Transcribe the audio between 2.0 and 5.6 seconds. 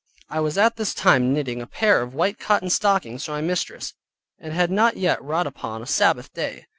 of white cotton stockings for my mistress; and had not yet wrought